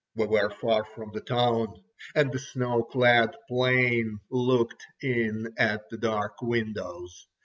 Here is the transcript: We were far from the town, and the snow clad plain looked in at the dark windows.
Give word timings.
We 0.15 0.25
were 0.25 0.49
far 0.49 0.83
from 0.83 1.11
the 1.13 1.21
town, 1.21 1.83
and 2.15 2.31
the 2.31 2.39
snow 2.39 2.81
clad 2.81 3.35
plain 3.47 4.19
looked 4.31 4.83
in 4.99 5.53
at 5.59 5.91
the 5.91 5.97
dark 5.99 6.41
windows. 6.41 7.27